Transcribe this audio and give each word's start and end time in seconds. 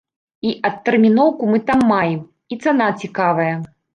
І 0.51 0.53
адтэрміноўку 0.69 1.49
мы 1.51 1.59
там 1.69 1.85
маем, 1.93 2.21
і 2.55 2.59
цана 2.65 2.87
цікавая. 3.03 3.49